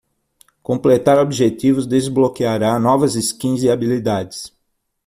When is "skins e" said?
3.13-3.69